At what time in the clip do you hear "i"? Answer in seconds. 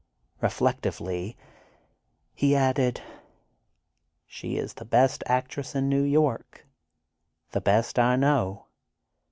7.99-8.15